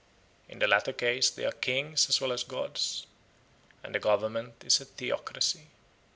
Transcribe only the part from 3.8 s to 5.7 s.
and the government is a theocracy.